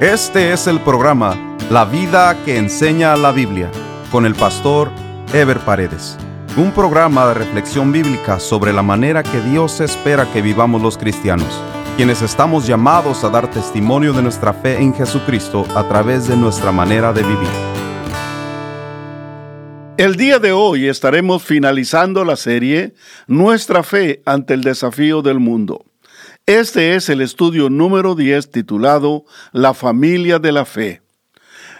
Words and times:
Este 0.00 0.52
es 0.52 0.66
el 0.66 0.80
programa 0.80 1.56
La 1.70 1.84
vida 1.84 2.36
que 2.44 2.56
enseña 2.56 3.16
la 3.16 3.30
Biblia 3.30 3.70
con 4.10 4.26
el 4.26 4.34
pastor 4.34 4.90
Ever 5.32 5.60
Paredes. 5.60 6.18
Un 6.56 6.72
programa 6.72 7.28
de 7.28 7.34
reflexión 7.34 7.92
bíblica 7.92 8.40
sobre 8.40 8.72
la 8.72 8.82
manera 8.82 9.22
que 9.22 9.40
Dios 9.40 9.80
espera 9.80 10.26
que 10.32 10.42
vivamos 10.42 10.82
los 10.82 10.98
cristianos, 10.98 11.46
quienes 11.96 12.22
estamos 12.22 12.66
llamados 12.66 13.22
a 13.22 13.30
dar 13.30 13.48
testimonio 13.48 14.12
de 14.12 14.22
nuestra 14.22 14.52
fe 14.52 14.82
en 14.82 14.92
Jesucristo 14.92 15.64
a 15.76 15.86
través 15.86 16.26
de 16.26 16.36
nuestra 16.36 16.72
manera 16.72 17.12
de 17.12 17.22
vivir. 17.22 17.48
El 19.96 20.16
día 20.16 20.40
de 20.40 20.50
hoy 20.50 20.88
estaremos 20.88 21.44
finalizando 21.44 22.24
la 22.24 22.34
serie 22.34 22.94
Nuestra 23.28 23.84
fe 23.84 24.22
ante 24.26 24.54
el 24.54 24.62
desafío 24.62 25.22
del 25.22 25.38
mundo. 25.38 25.84
Este 26.46 26.94
es 26.94 27.08
el 27.08 27.22
estudio 27.22 27.70
número 27.70 28.14
10 28.14 28.50
titulado 28.50 29.24
La 29.52 29.72
familia 29.72 30.38
de 30.38 30.52
la 30.52 30.66
fe. 30.66 31.03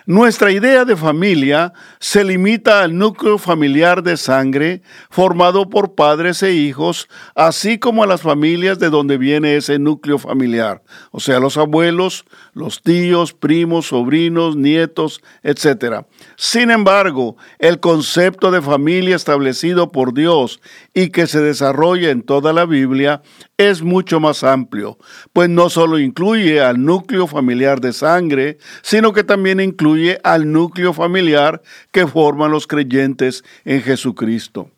Nuestra 0.07 0.53
idea 0.53 0.85
de 0.85 0.97
familia 0.97 1.73
se 1.99 2.25
limita 2.25 2.83
al 2.83 2.99
núcleo 2.99 3.39
familiar 3.39 4.03
de 4.03 4.19
sangre 4.19 4.83
formado 5.09 5.71
por 5.71 5.95
padres 5.95 6.43
e 6.43 6.53
hijos, 6.53 7.09
así 7.35 7.79
como 7.79 8.03
a 8.03 8.07
las 8.07 8.21
familias 8.21 8.79
de 8.79 8.91
donde 8.91 9.17
viene 9.17 9.57
ese 9.57 9.79
núcleo 9.79 10.19
familiar, 10.19 10.83
o 11.11 11.21
sea, 11.21 11.41
los 11.41 11.57
abuelos, 11.57 12.27
los 12.53 12.83
tíos, 12.83 13.33
primos, 13.33 13.87
sobrinos, 13.87 14.57
nietos, 14.57 15.23
etc. 15.43 16.05
Sin 16.37 16.71
embargo, 16.71 17.39
el 17.59 17.80
concepto 17.80 18.51
de 18.51 18.61
familia 18.61 19.16
establecido 19.16 19.91
por 19.91 20.13
Dios 20.13 20.61
y 20.93 21.09
que 21.09 21.27
se 21.27 21.41
desarrolla 21.41 22.11
en 22.11 22.21
toda 22.21 22.52
la 22.52 22.66
Biblia 22.66 23.23
es 23.57 23.80
mucho 23.80 24.21
más 24.21 24.45
amplio, 24.45 24.99
pues 25.33 25.49
no 25.49 25.71
solo 25.71 25.99
incluye 25.99 26.61
al 26.61 26.85
núcleo 26.85 27.27
familiar 27.27 27.80
de 27.80 27.95
sangre, 27.95 28.59
sino 28.83 29.15
que 29.15 29.25
también 29.25 29.61
incluye 29.61 29.94
al 30.23 30.51
núcleo 30.53 30.93
familiar 30.93 31.63
que 31.91 32.07
forman 32.07 32.51
los 32.51 32.66
creyentes 32.66 33.45
en 33.65 33.82
Jesucristo. 33.82 34.71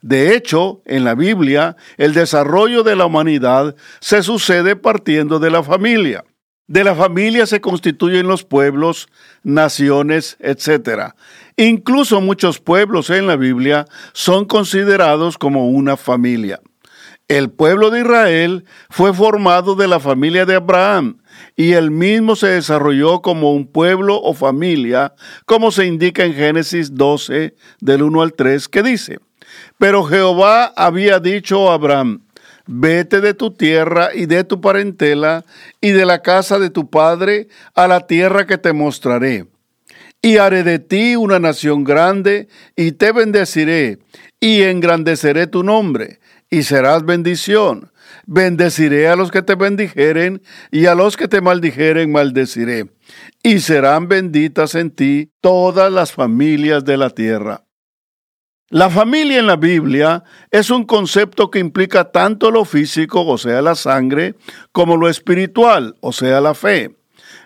De 0.00 0.34
hecho, 0.34 0.80
en 0.84 1.04
la 1.04 1.14
Biblia, 1.14 1.76
el 1.96 2.14
desarrollo 2.14 2.82
de 2.82 2.96
la 2.96 3.06
humanidad 3.06 3.74
se 4.00 4.22
sucede 4.22 4.76
partiendo 4.76 5.38
de 5.38 5.50
la 5.50 5.62
familia. 5.62 6.24
De 6.68 6.84
la 6.84 6.94
familia 6.94 7.46
se 7.46 7.60
constituyen 7.60 8.28
los 8.28 8.44
pueblos, 8.44 9.08
naciones, 9.42 10.36
etc. 10.38 11.14
Incluso 11.56 12.20
muchos 12.20 12.60
pueblos 12.60 13.10
en 13.10 13.26
la 13.26 13.36
Biblia 13.36 13.86
son 14.12 14.44
considerados 14.44 15.38
como 15.38 15.68
una 15.68 15.96
familia. 15.96 16.60
El 17.28 17.50
pueblo 17.50 17.90
de 17.90 18.00
Israel 18.00 18.64
fue 18.88 19.12
formado 19.12 19.74
de 19.74 19.86
la 19.86 20.00
familia 20.00 20.46
de 20.46 20.54
Abraham 20.54 21.18
y 21.56 21.72
el 21.72 21.90
mismo 21.90 22.36
se 22.36 22.46
desarrolló 22.46 23.20
como 23.20 23.52
un 23.52 23.66
pueblo 23.66 24.18
o 24.18 24.32
familia, 24.32 25.12
como 25.44 25.70
se 25.70 25.84
indica 25.84 26.24
en 26.24 26.32
Génesis 26.32 26.94
12, 26.94 27.54
del 27.80 28.02
1 28.02 28.22
al 28.22 28.32
3, 28.32 28.66
que 28.68 28.82
dice, 28.82 29.18
Pero 29.76 30.04
Jehová 30.04 30.72
había 30.74 31.20
dicho 31.20 31.70
a 31.70 31.74
Abraham, 31.74 32.22
vete 32.66 33.20
de 33.20 33.34
tu 33.34 33.50
tierra 33.50 34.08
y 34.14 34.24
de 34.24 34.44
tu 34.44 34.62
parentela 34.62 35.44
y 35.82 35.90
de 35.90 36.06
la 36.06 36.22
casa 36.22 36.58
de 36.58 36.70
tu 36.70 36.88
padre 36.88 37.48
a 37.74 37.86
la 37.88 38.06
tierra 38.06 38.46
que 38.46 38.56
te 38.56 38.72
mostraré. 38.72 39.44
Y 40.22 40.38
haré 40.38 40.62
de 40.62 40.78
ti 40.78 41.14
una 41.14 41.38
nación 41.38 41.84
grande 41.84 42.48
y 42.74 42.92
te 42.92 43.12
bendeciré 43.12 43.98
y 44.40 44.62
engrandeceré 44.62 45.46
tu 45.46 45.62
nombre 45.62 46.20
y 46.50 46.62
serás 46.62 47.04
bendición. 47.04 47.92
Bendeciré 48.26 49.08
a 49.08 49.16
los 49.16 49.30
que 49.30 49.42
te 49.42 49.54
bendijeren 49.54 50.42
y 50.70 50.86
a 50.86 50.94
los 50.94 51.16
que 51.16 51.28
te 51.28 51.40
maldijeren 51.40 52.12
maldeciré. 52.12 52.90
Y 53.42 53.60
serán 53.60 54.08
benditas 54.08 54.74
en 54.74 54.90
ti 54.90 55.30
todas 55.40 55.92
las 55.92 56.12
familias 56.12 56.84
de 56.84 56.96
la 56.96 57.10
tierra. 57.10 57.64
La 58.70 58.90
familia 58.90 59.38
en 59.38 59.46
la 59.46 59.56
Biblia 59.56 60.24
es 60.50 60.68
un 60.68 60.84
concepto 60.84 61.50
que 61.50 61.58
implica 61.58 62.10
tanto 62.10 62.50
lo 62.50 62.66
físico, 62.66 63.24
o 63.24 63.38
sea, 63.38 63.62
la 63.62 63.74
sangre, 63.74 64.34
como 64.72 64.98
lo 64.98 65.08
espiritual, 65.08 65.96
o 66.00 66.12
sea, 66.12 66.42
la 66.42 66.52
fe. 66.52 66.97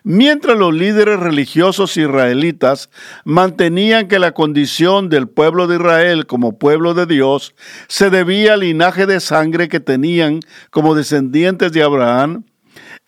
Mientras 0.05 0.59
los 0.59 0.75
líderes 0.75 1.21
religiosos 1.21 1.97
israelitas 1.97 2.91
mantenían 3.25 4.09
que 4.09 4.19
la 4.19 4.33
condición 4.33 5.09
del 5.09 5.29
pueblo 5.29 5.69
de 5.69 5.77
Israel 5.77 6.27
como 6.27 6.59
pueblo 6.59 6.95
de 6.95 7.07
Dios 7.07 7.55
se 7.87 8.11
debía 8.11 8.55
al 8.55 8.61
linaje 8.61 9.07
de 9.07 9.21
sangre 9.21 9.69
que 9.69 9.79
tenían 9.79 10.41
como 10.71 10.97
descendientes 10.97 11.71
de 11.71 11.85
Abraham, 11.85 12.45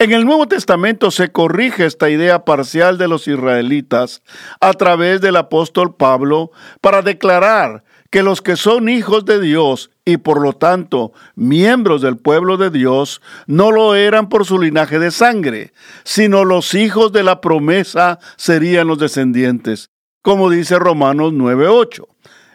en 0.00 0.10
el 0.10 0.24
Nuevo 0.24 0.48
Testamento 0.48 1.12
se 1.12 1.30
corrige 1.30 1.86
esta 1.86 2.10
idea 2.10 2.44
parcial 2.44 2.98
de 2.98 3.06
los 3.06 3.28
israelitas 3.28 4.22
a 4.60 4.72
través 4.72 5.20
del 5.20 5.36
apóstol 5.36 5.94
Pablo 5.94 6.50
para 6.80 7.00
declarar 7.00 7.84
que 8.14 8.22
los 8.22 8.42
que 8.42 8.54
son 8.54 8.88
hijos 8.88 9.24
de 9.24 9.40
Dios 9.40 9.90
y 10.04 10.18
por 10.18 10.40
lo 10.40 10.52
tanto 10.52 11.12
miembros 11.34 12.00
del 12.00 12.16
pueblo 12.16 12.56
de 12.56 12.70
Dios 12.70 13.20
no 13.48 13.72
lo 13.72 13.96
eran 13.96 14.28
por 14.28 14.44
su 14.44 14.60
linaje 14.60 15.00
de 15.00 15.10
sangre, 15.10 15.72
sino 16.04 16.44
los 16.44 16.76
hijos 16.76 17.10
de 17.10 17.24
la 17.24 17.40
promesa 17.40 18.20
serían 18.36 18.86
los 18.86 19.00
descendientes, 19.00 19.90
como 20.22 20.48
dice 20.48 20.78
Romanos 20.78 21.32
9:8. 21.32 22.06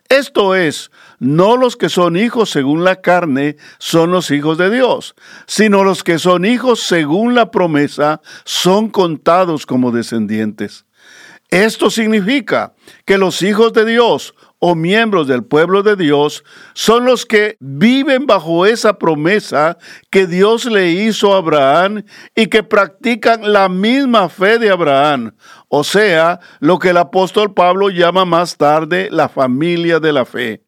Esto 0.08 0.56
es, 0.56 0.92
no 1.20 1.58
los 1.58 1.76
que 1.76 1.90
son 1.90 2.16
hijos 2.16 2.50
según 2.50 2.86
la 2.86 3.02
carne 3.02 3.58
son 3.80 4.12
los 4.12 4.32
hijos 4.32 4.58
de 4.58 4.70
Dios, 4.70 5.14
sino 5.46 5.84
los 5.84 6.06
que 6.06 6.20
son 6.20 6.46
hijos 6.46 6.84
según 6.84 7.36
la 7.36 7.52
promesa 7.52 8.22
son 8.46 8.88
contados 8.88 9.66
como 9.66 9.92
descendientes. 9.92 10.86
Esto 11.50 11.90
significa 11.90 12.76
que 13.06 13.18
los 13.18 13.42
hijos 13.42 13.74
de 13.74 13.84
Dios 13.84 14.36
o 14.60 14.76
miembros 14.76 15.28
del 15.28 15.44
pueblo 15.44 15.84
de 15.84 15.96
Dios 15.96 16.44
son 16.74 17.06
los 17.06 17.26
que 17.26 17.58
viven 17.60 18.28
bajo 18.28 18.66
esa 18.66 19.00
promesa 19.00 19.78
que 20.12 20.28
Dios 20.28 20.66
le 20.66 20.92
hizo 20.92 21.34
a 21.34 21.38
Abraham 21.38 22.04
y 22.36 22.48
que 22.48 22.64
practican 22.64 23.52
la 23.52 23.70
misma 23.70 24.30
fe 24.30 24.60
de 24.60 24.70
Abraham, 24.70 25.36
o 25.70 25.84
sea, 25.84 26.40
lo 26.60 26.78
que 26.78 26.90
el 26.90 26.98
apóstol 26.98 27.54
Pablo 27.54 27.90
llama 27.90 28.26
más 28.26 28.58
tarde 28.58 29.08
la 29.12 29.30
familia 29.30 30.00
de 30.00 30.14
la 30.14 30.26
fe. 30.26 30.66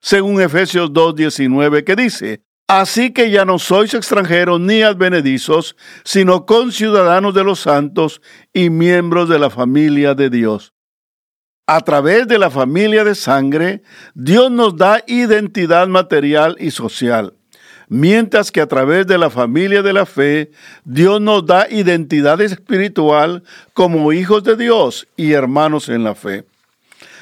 Según 0.00 0.40
Efesios 0.40 0.90
2.19 0.90 1.84
que 1.84 1.96
dice, 1.96 2.42
Así 2.66 3.12
que 3.12 3.30
ya 3.30 3.44
no 3.44 3.58
sois 3.58 3.92
extranjeros 3.92 4.58
ni 4.58 4.80
advenedizos, 4.80 5.76
sino 6.02 6.46
conciudadanos 6.46 7.34
de 7.34 7.44
los 7.44 7.60
santos 7.60 8.22
y 8.54 8.70
miembros 8.70 9.28
de 9.28 9.38
la 9.38 9.50
familia 9.50 10.14
de 10.14 10.30
Dios. 10.30 10.73
A 11.66 11.80
través 11.80 12.28
de 12.28 12.38
la 12.38 12.50
familia 12.50 13.04
de 13.04 13.14
sangre, 13.14 13.82
Dios 14.14 14.50
nos 14.50 14.76
da 14.76 15.02
identidad 15.06 15.88
material 15.88 16.56
y 16.60 16.70
social, 16.70 17.32
mientras 17.88 18.52
que 18.52 18.60
a 18.60 18.66
través 18.66 19.06
de 19.06 19.16
la 19.16 19.30
familia 19.30 19.80
de 19.80 19.94
la 19.94 20.04
fe, 20.04 20.50
Dios 20.84 21.22
nos 21.22 21.46
da 21.46 21.66
identidad 21.70 22.38
espiritual 22.42 23.44
como 23.72 24.12
hijos 24.12 24.44
de 24.44 24.56
Dios 24.56 25.08
y 25.16 25.32
hermanos 25.32 25.88
en 25.88 26.04
la 26.04 26.14
fe. 26.14 26.44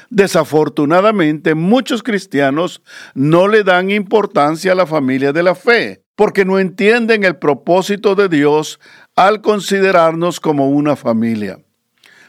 Desafortunadamente, 0.09 1.55
muchos 1.55 2.03
cristianos 2.03 2.81
no 3.13 3.47
le 3.47 3.63
dan 3.63 3.91
importancia 3.91 4.73
a 4.73 4.75
la 4.75 4.85
familia 4.85 5.31
de 5.31 5.43
la 5.43 5.55
fe, 5.55 6.03
porque 6.17 6.43
no 6.43 6.59
entienden 6.59 7.23
el 7.23 7.37
propósito 7.37 8.13
de 8.15 8.27
Dios 8.27 8.81
al 9.15 9.39
considerarnos 9.39 10.41
como 10.41 10.69
una 10.69 10.97
familia. 10.97 11.59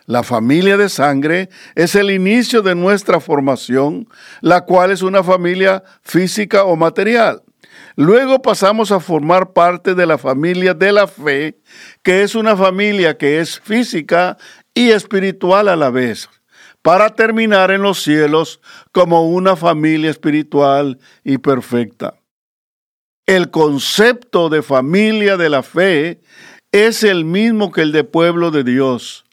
La 0.07 0.23
familia 0.23 0.77
de 0.77 0.91
sangre 0.91 1.49
es 1.75 1.95
el 1.95 2.11
inicio 2.11 2.61
de 2.61 2.75
nuestra 2.75 3.21
formación, 3.21 4.07
la 4.43 4.67
cual 4.67 4.91
es 4.91 5.01
una 5.01 5.23
familia 5.23 5.83
física 6.03 6.65
o 6.65 6.77
material. 6.77 7.43
Luego 7.97 8.43
pasamos 8.43 8.93
a 8.93 9.01
formar 9.01 9.53
parte 9.53 9.95
de 9.95 10.05
la 10.05 10.19
familia 10.19 10.75
de 10.75 10.93
la 10.93 11.07
fe, 11.07 11.59
que 12.03 12.23
es 12.23 12.35
una 12.35 12.57
familia 12.57 13.17
que 13.17 13.41
es 13.41 13.59
física 13.61 14.37
y 14.75 14.91
espiritual 14.91 15.69
a 15.69 15.77
la 15.77 15.91
vez, 15.91 16.29
para 16.83 17.11
terminar 17.11 17.71
en 17.71 17.83
los 17.83 18.03
cielos 18.03 18.61
como 18.93 19.29
una 19.29 19.57
familia 19.57 20.11
espiritual 20.11 20.99
y 21.23 21.39
perfecta. 21.39 22.15
El 23.27 23.51
concepto 23.51 24.51
de 24.51 24.63
familia 24.63 25.39
de 25.39 25.49
la 25.49 25.63
fe 25.63 26.21
es 26.73 27.05
el 27.05 27.25
mismo 27.25 27.73
que 27.73 27.81
el 27.81 27.93
de 27.93 28.05
pueblo 28.05 28.51
de 28.51 28.65
Dios. 28.65 29.24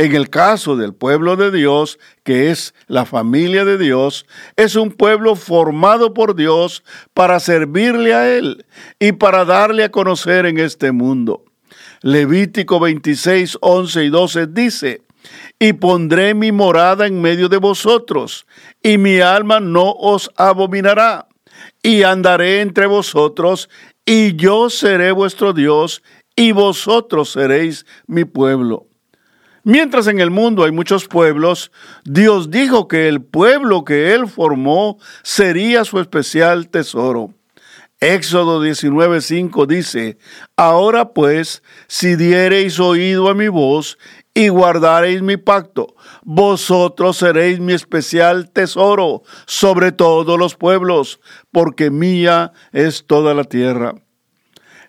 En 0.00 0.14
el 0.14 0.30
caso 0.30 0.76
del 0.76 0.94
pueblo 0.94 1.34
de 1.34 1.50
Dios, 1.50 1.98
que 2.22 2.52
es 2.52 2.72
la 2.86 3.04
familia 3.04 3.64
de 3.64 3.78
Dios, 3.78 4.26
es 4.54 4.76
un 4.76 4.92
pueblo 4.92 5.34
formado 5.34 6.14
por 6.14 6.36
Dios 6.36 6.84
para 7.14 7.40
servirle 7.40 8.14
a 8.14 8.32
Él 8.32 8.64
y 9.00 9.10
para 9.10 9.44
darle 9.44 9.82
a 9.82 9.90
conocer 9.90 10.46
en 10.46 10.60
este 10.60 10.92
mundo. 10.92 11.44
Levítico 12.02 12.78
26, 12.78 13.58
11 13.60 14.04
y 14.04 14.08
12 14.08 14.46
dice, 14.46 15.02
y 15.58 15.72
pondré 15.72 16.32
mi 16.32 16.52
morada 16.52 17.08
en 17.08 17.20
medio 17.20 17.48
de 17.48 17.56
vosotros, 17.56 18.46
y 18.80 18.98
mi 18.98 19.18
alma 19.18 19.58
no 19.58 19.90
os 19.90 20.30
abominará, 20.36 21.26
y 21.82 22.04
andaré 22.04 22.60
entre 22.60 22.86
vosotros, 22.86 23.68
y 24.06 24.36
yo 24.36 24.70
seré 24.70 25.10
vuestro 25.10 25.52
Dios, 25.52 26.04
y 26.36 26.52
vosotros 26.52 27.30
seréis 27.30 27.84
mi 28.06 28.24
pueblo. 28.24 28.86
Mientras 29.70 30.06
en 30.06 30.18
el 30.18 30.30
mundo 30.30 30.64
hay 30.64 30.72
muchos 30.72 31.06
pueblos, 31.06 31.70
Dios 32.02 32.50
dijo 32.50 32.88
que 32.88 33.06
el 33.06 33.20
pueblo 33.20 33.84
que 33.84 34.14
Él 34.14 34.26
formó 34.26 34.96
sería 35.22 35.84
su 35.84 36.00
especial 36.00 36.70
tesoro. 36.70 37.34
Éxodo 38.00 38.64
19:5 38.64 39.66
dice, 39.66 40.16
Ahora 40.56 41.10
pues, 41.12 41.62
si 41.86 42.16
diereis 42.16 42.80
oído 42.80 43.28
a 43.28 43.34
mi 43.34 43.48
voz 43.48 43.98
y 44.32 44.48
guardareis 44.48 45.20
mi 45.20 45.36
pacto, 45.36 45.94
vosotros 46.22 47.18
seréis 47.18 47.60
mi 47.60 47.74
especial 47.74 48.50
tesoro 48.50 49.22
sobre 49.44 49.92
todos 49.92 50.38
los 50.38 50.54
pueblos, 50.54 51.20
porque 51.52 51.90
mía 51.90 52.52
es 52.72 53.04
toda 53.06 53.34
la 53.34 53.44
tierra. 53.44 53.96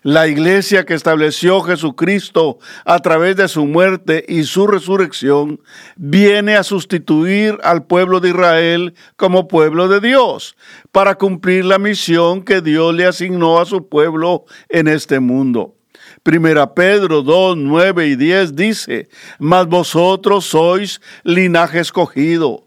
La 0.02 0.28
iglesia 0.28 0.86
que 0.86 0.94
estableció 0.94 1.60
Jesucristo 1.60 2.58
a 2.86 3.00
través 3.00 3.36
de 3.36 3.48
su 3.48 3.66
muerte 3.66 4.24
y 4.26 4.44
su 4.44 4.66
resurrección 4.66 5.60
viene 5.96 6.56
a 6.56 6.62
sustituir 6.62 7.58
al 7.62 7.84
pueblo 7.84 8.20
de 8.20 8.30
Israel 8.30 8.94
como 9.16 9.46
pueblo 9.46 9.88
de 9.88 10.00
Dios 10.00 10.56
para 10.90 11.16
cumplir 11.16 11.66
la 11.66 11.78
misión 11.78 12.42
que 12.44 12.62
Dios 12.62 12.94
le 12.94 13.04
asignó 13.04 13.60
a 13.60 13.66
su 13.66 13.90
pueblo 13.90 14.46
en 14.70 14.88
este 14.88 15.20
mundo. 15.20 15.76
Primera 16.22 16.74
Pedro 16.74 17.22
2, 17.22 17.58
9 17.58 18.08
y 18.08 18.16
10 18.16 18.56
dice, 18.56 19.08
Mas 19.38 19.66
vosotros 19.66 20.46
sois 20.46 21.00
linaje 21.24 21.80
escogido, 21.80 22.66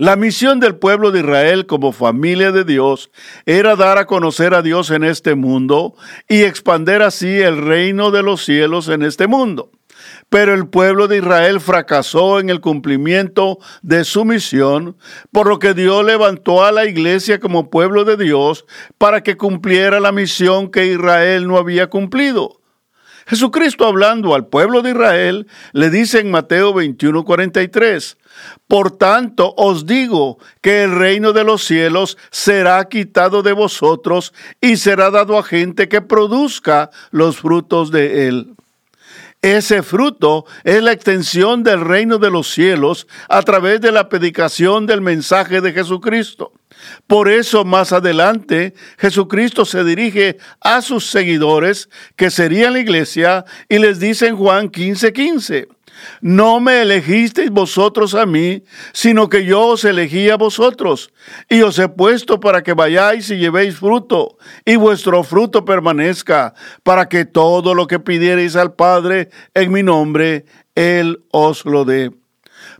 La 0.00 0.14
misión 0.14 0.60
del 0.60 0.76
pueblo 0.76 1.10
de 1.10 1.18
Israel 1.18 1.66
como 1.66 1.90
familia 1.90 2.52
de 2.52 2.62
Dios 2.62 3.10
era 3.46 3.74
dar 3.74 3.98
a 3.98 4.06
conocer 4.06 4.54
a 4.54 4.62
Dios 4.62 4.92
en 4.92 5.02
este 5.02 5.34
mundo 5.34 5.96
y 6.28 6.42
expander 6.42 7.02
así 7.02 7.26
el 7.40 7.60
reino 7.60 8.12
de 8.12 8.22
los 8.22 8.44
cielos 8.44 8.88
en 8.88 9.02
este 9.02 9.26
mundo. 9.26 9.72
Pero 10.28 10.54
el 10.54 10.68
pueblo 10.68 11.08
de 11.08 11.16
Israel 11.16 11.58
fracasó 11.58 12.38
en 12.38 12.48
el 12.48 12.60
cumplimiento 12.60 13.58
de 13.82 14.04
su 14.04 14.24
misión, 14.24 14.96
por 15.32 15.48
lo 15.48 15.58
que 15.58 15.74
Dios 15.74 16.04
levantó 16.04 16.64
a 16.64 16.70
la 16.70 16.86
iglesia 16.86 17.40
como 17.40 17.68
pueblo 17.68 18.04
de 18.04 18.16
Dios 18.16 18.66
para 18.98 19.24
que 19.24 19.36
cumpliera 19.36 19.98
la 19.98 20.12
misión 20.12 20.70
que 20.70 20.86
Israel 20.86 21.48
no 21.48 21.56
había 21.56 21.90
cumplido. 21.90 22.57
Jesucristo 23.28 23.86
hablando 23.86 24.34
al 24.34 24.46
pueblo 24.46 24.80
de 24.80 24.92
Israel 24.92 25.46
le 25.72 25.90
dice 25.90 26.20
en 26.20 26.30
Mateo 26.30 26.72
21:43, 26.72 28.16
por 28.66 28.90
tanto 28.96 29.52
os 29.58 29.84
digo 29.84 30.38
que 30.62 30.84
el 30.84 30.96
reino 30.96 31.34
de 31.34 31.44
los 31.44 31.62
cielos 31.62 32.16
será 32.30 32.82
quitado 32.88 33.42
de 33.42 33.52
vosotros 33.52 34.32
y 34.62 34.78
será 34.78 35.10
dado 35.10 35.36
a 35.36 35.42
gente 35.42 35.90
que 35.90 36.00
produzca 36.00 36.90
los 37.10 37.36
frutos 37.36 37.90
de 37.90 38.28
él. 38.28 38.54
Ese 39.42 39.82
fruto 39.82 40.46
es 40.64 40.82
la 40.82 40.92
extensión 40.92 41.62
del 41.62 41.82
reino 41.82 42.16
de 42.16 42.30
los 42.30 42.50
cielos 42.50 43.06
a 43.28 43.42
través 43.42 43.82
de 43.82 43.92
la 43.92 44.08
predicación 44.08 44.86
del 44.86 45.02
mensaje 45.02 45.60
de 45.60 45.72
Jesucristo. 45.74 46.52
Por 47.06 47.28
eso 47.28 47.64
más 47.64 47.92
adelante 47.92 48.74
Jesucristo 48.98 49.64
se 49.64 49.84
dirige 49.84 50.38
a 50.60 50.82
sus 50.82 51.10
seguidores, 51.10 51.88
que 52.16 52.30
serían 52.30 52.74
la 52.74 52.80
iglesia, 52.80 53.44
y 53.68 53.78
les 53.78 53.98
dice 53.98 54.28
en 54.28 54.36
Juan 54.36 54.70
15:15, 54.70 55.68
no 56.20 56.60
me 56.60 56.82
elegisteis 56.82 57.50
vosotros 57.50 58.14
a 58.14 58.26
mí, 58.26 58.62
sino 58.92 59.28
que 59.28 59.44
yo 59.44 59.66
os 59.66 59.84
elegí 59.84 60.30
a 60.30 60.36
vosotros, 60.36 61.12
y 61.48 61.62
os 61.62 61.78
he 61.78 61.88
puesto 61.88 62.40
para 62.40 62.62
que 62.62 62.74
vayáis 62.74 63.30
y 63.30 63.36
llevéis 63.36 63.76
fruto, 63.76 64.38
y 64.64 64.76
vuestro 64.76 65.24
fruto 65.24 65.64
permanezca, 65.64 66.54
para 66.82 67.08
que 67.08 67.24
todo 67.24 67.74
lo 67.74 67.86
que 67.86 67.98
pidiereis 67.98 68.56
al 68.56 68.74
Padre 68.74 69.30
en 69.54 69.72
mi 69.72 69.82
nombre, 69.82 70.44
Él 70.74 71.24
os 71.30 71.64
lo 71.64 71.84
dé. 71.84 72.10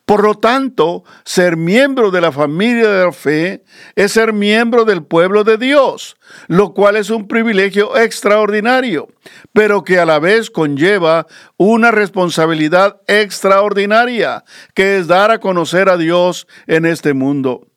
Por 0.09 0.23
lo 0.23 0.37
tanto, 0.37 1.05
ser 1.27 1.59
miembro 1.59 2.11
de 2.11 2.23
la 2.23 2.33
familia 2.33 2.89
de 2.89 3.05
la 3.05 3.13
fe 3.13 3.63
es 3.95 4.13
ser 4.13 4.33
miembro 4.33 4.87
del 4.87 5.03
pueblo 5.03 5.45
de 5.45 5.59
Dios, 5.59 6.17
lo 6.47 6.73
cual 6.73 6.97
es 6.97 7.11
un 7.11 7.29
privilegio 7.29 7.95
extraordinario, 7.95 9.09
pero 9.53 9.85
que 9.85 9.99
a 9.99 10.07
la 10.07 10.19
vez 10.19 10.49
conlleva 10.51 11.27
una 11.59 11.91
responsabilidad 11.91 13.03
extraordinaria, 13.07 14.45
que 14.73 14.97
es 14.97 15.09
dar 15.09 15.31
a 15.31 15.41
conocer 15.41 15.91
a 15.91 15.99
Dios 15.99 16.47
en 16.67 16.87
este 16.87 17.13
mundo. 17.13 17.68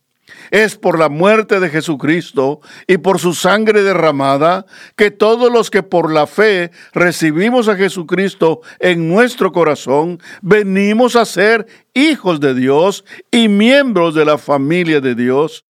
Es 0.52 0.76
por 0.76 1.00
la 1.00 1.10
muerte 1.10 1.60
de 1.60 1.70
Jesucristo 1.70 2.62
y 2.86 2.98
por 2.98 3.20
su 3.20 3.34
sangre 3.34 3.82
derramada 3.82 4.66
que 4.96 5.10
todos 5.10 5.52
los 5.52 5.72
que 5.72 5.82
por 5.82 6.12
la 6.12 6.28
fe 6.28 6.72
recibimos 6.94 7.68
a 7.68 7.76
Jesucristo 7.76 8.62
en 8.80 9.10
nuestro 9.10 9.52
corazón, 9.52 10.20
venimos 10.42 11.16
a 11.16 11.26
ser 11.26 11.66
hijos 11.94 12.40
de 12.40 12.54
Dios 12.54 13.06
y 13.32 13.48
miembros 13.48 14.14
de 14.14 14.26
la 14.26 14.38
familia 14.38 15.02
de 15.02 15.16
Dios. 15.16 15.66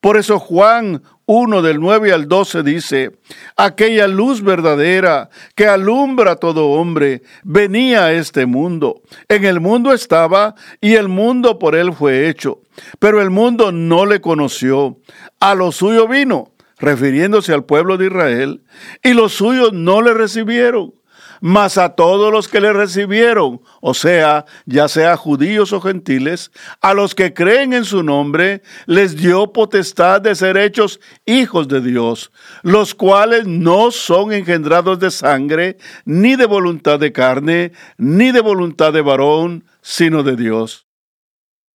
Por 0.00 0.16
eso 0.16 0.40
Juan 0.40 1.02
1 1.26 1.62
del 1.62 1.80
9 1.80 2.12
al 2.12 2.28
12 2.28 2.62
dice, 2.62 3.12
aquella 3.56 4.08
luz 4.08 4.42
verdadera 4.42 5.30
que 5.54 5.66
alumbra 5.66 6.32
a 6.32 6.36
todo 6.36 6.70
hombre 6.70 7.22
venía 7.44 8.06
a 8.06 8.12
este 8.12 8.46
mundo. 8.46 9.02
En 9.28 9.44
el 9.44 9.60
mundo 9.60 9.92
estaba 9.92 10.54
y 10.80 10.94
el 10.94 11.08
mundo 11.08 11.58
por 11.58 11.76
él 11.76 11.92
fue 11.92 12.28
hecho, 12.28 12.60
pero 12.98 13.20
el 13.20 13.30
mundo 13.30 13.72
no 13.72 14.06
le 14.06 14.20
conoció. 14.20 14.98
A 15.40 15.54
lo 15.54 15.72
suyo 15.72 16.08
vino, 16.08 16.52
refiriéndose 16.78 17.52
al 17.52 17.64
pueblo 17.64 17.96
de 17.96 18.06
Israel, 18.06 18.62
y 19.02 19.12
los 19.12 19.32
suyos 19.32 19.72
no 19.72 20.02
le 20.02 20.14
recibieron 20.14 20.94
mas 21.42 21.76
a 21.76 21.96
todos 21.96 22.32
los 22.32 22.46
que 22.46 22.60
le 22.60 22.72
recibieron, 22.72 23.60
o 23.80 23.94
sea, 23.94 24.46
ya 24.64 24.86
sea 24.86 25.16
judíos 25.16 25.72
o 25.72 25.80
gentiles, 25.80 26.52
a 26.80 26.94
los 26.94 27.16
que 27.16 27.34
creen 27.34 27.72
en 27.72 27.84
su 27.84 28.04
nombre, 28.04 28.62
les 28.86 29.16
dio 29.16 29.52
potestad 29.52 30.20
de 30.20 30.36
ser 30.36 30.56
hechos 30.56 31.00
hijos 31.26 31.66
de 31.66 31.80
Dios, 31.80 32.30
los 32.62 32.94
cuales 32.94 33.44
no 33.44 33.90
son 33.90 34.32
engendrados 34.32 35.00
de 35.00 35.10
sangre, 35.10 35.78
ni 36.04 36.36
de 36.36 36.46
voluntad 36.46 37.00
de 37.00 37.10
carne, 37.10 37.72
ni 37.98 38.30
de 38.30 38.40
voluntad 38.40 38.92
de 38.92 39.02
varón, 39.02 39.64
sino 39.80 40.22
de 40.22 40.36
Dios. 40.36 40.86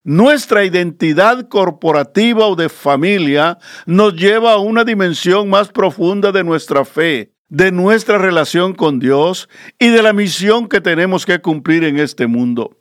Nuestra 0.06 0.64
identidad 0.64 1.50
corporativa 1.50 2.48
o 2.48 2.56
de 2.56 2.70
familia 2.70 3.58
nos 3.86 4.16
lleva 4.16 4.54
a 4.54 4.60
una 4.60 4.86
dimensión 4.86 5.50
más 5.50 5.68
profunda 5.68 6.32
de 6.32 6.46
nuestra 6.46 6.86
fe, 6.86 7.34
de 7.50 7.72
nuestra 7.72 8.18
relación 8.18 8.74
con 8.74 9.00
Dios 9.00 9.50
y 9.80 9.90
de 9.90 10.02
la 10.02 10.14
misión 10.14 10.68
que 10.68 10.82
tenemos 10.82 11.26
que 11.26 11.40
cumplir 11.40 11.84
en 11.84 12.00
este 12.00 12.28
mundo. 12.28 12.78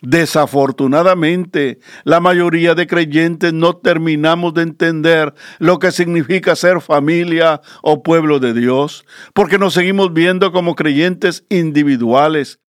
Desafortunadamente, 0.00 1.80
la 2.04 2.20
mayoría 2.20 2.74
de 2.74 2.86
creyentes 2.86 3.52
no 3.52 3.76
terminamos 3.76 4.54
de 4.54 4.62
entender 4.62 5.34
lo 5.58 5.78
que 5.78 5.90
significa 5.90 6.54
ser 6.54 6.80
familia 6.80 7.60
o 7.82 8.02
pueblo 8.02 8.38
de 8.38 8.54
Dios, 8.54 9.04
porque 9.34 9.58
nos 9.58 9.74
seguimos 9.74 10.12
viendo 10.12 10.52
como 10.52 10.74
creyentes 10.74 11.44
individuales 11.48 12.60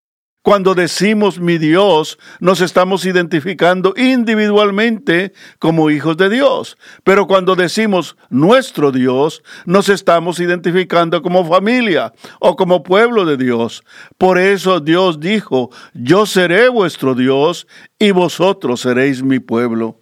cuando 0.48 0.74
decimos 0.74 1.38
mi 1.38 1.58
Dios, 1.58 2.18
nos 2.40 2.62
estamos 2.62 3.04
identificando 3.04 3.92
individualmente 3.98 5.34
como 5.58 5.90
hijos 5.90 6.16
de 6.16 6.30
Dios. 6.30 6.78
Pero 7.04 7.26
cuando 7.26 7.54
decimos 7.54 8.16
nuestro 8.30 8.90
Dios, 8.90 9.42
nos 9.66 9.90
estamos 9.90 10.40
identificando 10.40 11.20
como 11.20 11.44
familia 11.44 12.14
o 12.40 12.56
como 12.56 12.82
pueblo 12.82 13.26
de 13.26 13.36
Dios. 13.36 13.84
Por 14.16 14.38
eso 14.38 14.80
Dios 14.80 15.20
dijo, 15.20 15.68
yo 15.92 16.24
seré 16.24 16.70
vuestro 16.70 17.14
Dios 17.14 17.66
y 17.98 18.12
vosotros 18.12 18.80
seréis 18.80 19.22
mi 19.22 19.40
pueblo. 19.40 20.00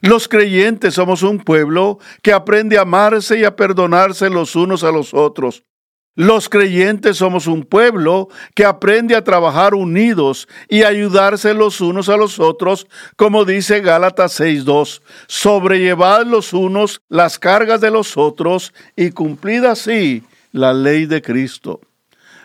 Los 0.00 0.26
creyentes 0.26 0.94
somos 0.94 1.22
un 1.22 1.38
pueblo 1.38 2.00
que 2.20 2.32
aprende 2.32 2.78
a 2.78 2.82
amarse 2.82 3.38
y 3.38 3.44
a 3.44 3.54
perdonarse 3.54 4.28
los 4.28 4.56
unos 4.56 4.82
a 4.82 4.90
los 4.90 5.14
otros. 5.14 5.62
Los 6.14 6.50
creyentes 6.50 7.16
somos 7.16 7.46
un 7.46 7.62
pueblo 7.62 8.28
que 8.54 8.66
aprende 8.66 9.16
a 9.16 9.24
trabajar 9.24 9.74
unidos 9.74 10.46
y 10.68 10.82
ayudarse 10.82 11.54
los 11.54 11.80
unos 11.80 12.10
a 12.10 12.18
los 12.18 12.38
otros, 12.38 12.86
como 13.16 13.46
dice 13.46 13.80
Gálatas 13.80 14.38
6.2, 14.38 15.00
sobrellevad 15.26 16.26
los 16.26 16.52
unos 16.52 17.00
las 17.08 17.38
cargas 17.38 17.80
de 17.80 17.90
los 17.90 18.18
otros 18.18 18.74
y 18.94 19.10
cumplid 19.10 19.64
así 19.64 20.22
la 20.52 20.74
ley 20.74 21.06
de 21.06 21.22
Cristo. 21.22 21.80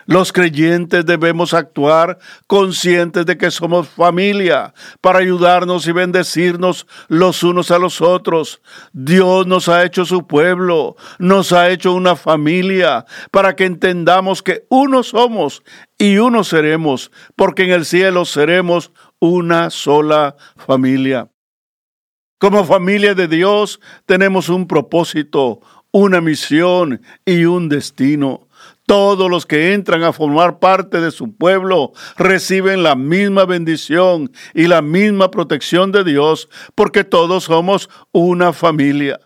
Los 0.08 0.32
creyentes 0.32 1.04
debemos 1.04 1.52
actuar 1.52 2.18
conscientes 2.46 3.26
de 3.26 3.36
que 3.36 3.50
somos 3.50 3.90
familia 3.90 4.72
para 5.02 5.18
ayudarnos 5.18 5.86
y 5.86 5.92
bendecirnos 5.92 6.86
los 7.08 7.42
unos 7.42 7.70
a 7.70 7.78
los 7.78 8.00
otros. 8.00 8.62
Dios 8.94 9.46
nos 9.46 9.68
ha 9.68 9.84
hecho 9.84 10.06
su 10.06 10.26
pueblo, 10.26 10.96
nos 11.18 11.52
ha 11.52 11.68
hecho 11.68 11.92
una 11.92 12.16
familia 12.16 13.04
para 13.30 13.54
que 13.54 13.66
entendamos 13.66 14.42
que 14.42 14.64
uno 14.70 15.02
somos 15.02 15.62
y 15.98 16.16
uno 16.16 16.42
seremos, 16.42 17.12
porque 17.36 17.64
en 17.64 17.72
el 17.72 17.84
cielo 17.84 18.24
seremos 18.24 18.92
una 19.18 19.68
sola 19.68 20.36
familia. 20.56 21.28
Como 22.38 22.64
familia 22.64 23.14
de 23.14 23.28
Dios 23.28 23.78
tenemos 24.06 24.48
un 24.48 24.66
propósito, 24.66 25.60
una 25.90 26.22
misión 26.22 27.02
y 27.26 27.44
un 27.44 27.68
destino. 27.68 28.47
Todos 28.86 29.30
los 29.30 29.44
que 29.44 29.74
entran 29.74 30.02
a 30.02 30.12
formar 30.12 30.58
parte 30.58 31.00
de 31.00 31.10
su 31.10 31.36
pueblo 31.36 31.92
reciben 32.16 32.82
la 32.82 32.94
misma 32.94 33.44
bendición 33.44 34.32
y 34.54 34.66
la 34.66 34.82
misma 34.82 35.30
protección 35.30 35.92
de 35.92 36.04
Dios 36.04 36.48
porque 36.74 37.04
todos 37.04 37.44
somos 37.44 37.90
una 38.12 38.52
familia. 38.52 39.20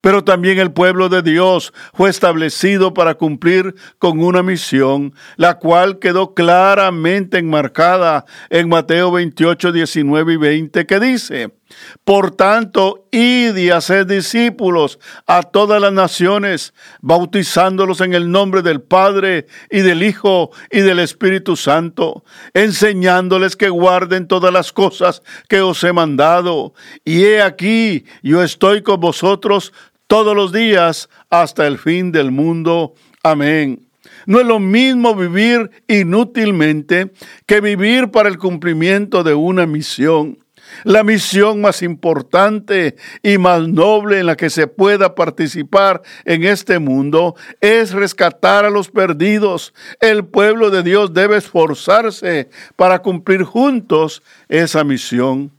Pero 0.00 0.22
también 0.22 0.58
el 0.58 0.72
pueblo 0.72 1.08
de 1.08 1.22
Dios 1.22 1.72
fue 1.92 2.08
establecido 2.08 2.94
para 2.94 3.16
cumplir 3.16 3.74
con 3.98 4.20
una 4.20 4.44
misión, 4.44 5.12
la 5.36 5.58
cual 5.58 5.98
quedó 5.98 6.34
claramente 6.34 7.38
enmarcada 7.38 8.24
en 8.48 8.68
Mateo 8.68 9.10
28, 9.10 9.72
19 9.72 10.34
y 10.34 10.36
20, 10.36 10.86
que 10.86 11.00
dice, 11.00 11.57
por 12.04 12.34
tanto, 12.34 13.06
id 13.10 13.56
y 13.56 13.70
haced 13.70 14.06
discípulos 14.06 14.98
a 15.26 15.42
todas 15.42 15.80
las 15.80 15.92
naciones, 15.92 16.72
bautizándolos 17.00 18.00
en 18.00 18.14
el 18.14 18.30
nombre 18.30 18.62
del 18.62 18.80
Padre 18.80 19.46
y 19.70 19.80
del 19.80 20.02
Hijo 20.02 20.50
y 20.70 20.80
del 20.80 20.98
Espíritu 20.98 21.56
Santo, 21.56 22.24
enseñándoles 22.54 23.56
que 23.56 23.68
guarden 23.68 24.26
todas 24.26 24.52
las 24.52 24.72
cosas 24.72 25.22
que 25.48 25.60
os 25.60 25.84
he 25.84 25.92
mandado. 25.92 26.72
Y 27.04 27.24
he 27.24 27.42
aquí, 27.42 28.04
yo 28.22 28.42
estoy 28.42 28.82
con 28.82 29.00
vosotros 29.00 29.72
todos 30.06 30.34
los 30.34 30.52
días 30.52 31.08
hasta 31.28 31.66
el 31.66 31.78
fin 31.78 32.12
del 32.12 32.30
mundo. 32.30 32.94
Amén. 33.22 33.88
No 34.26 34.40
es 34.40 34.46
lo 34.46 34.58
mismo 34.58 35.14
vivir 35.14 35.70
inútilmente 35.86 37.12
que 37.46 37.60
vivir 37.60 38.10
para 38.10 38.28
el 38.28 38.38
cumplimiento 38.38 39.22
de 39.22 39.34
una 39.34 39.66
misión. 39.66 40.38
La 40.84 41.04
misión 41.04 41.60
más 41.60 41.82
importante 41.82 42.96
y 43.22 43.38
más 43.38 43.68
noble 43.68 44.20
en 44.20 44.26
la 44.26 44.36
que 44.36 44.50
se 44.50 44.66
pueda 44.66 45.14
participar 45.14 46.02
en 46.24 46.44
este 46.44 46.78
mundo 46.78 47.34
es 47.60 47.92
rescatar 47.92 48.64
a 48.64 48.70
los 48.70 48.90
perdidos. 48.90 49.74
El 50.00 50.24
pueblo 50.24 50.70
de 50.70 50.82
Dios 50.82 51.12
debe 51.12 51.36
esforzarse 51.36 52.50
para 52.76 53.00
cumplir 53.00 53.42
juntos 53.42 54.22
esa 54.48 54.84
misión. 54.84 55.57